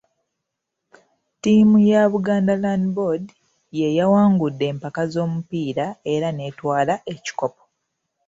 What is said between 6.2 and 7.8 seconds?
n'etwala ekikopo.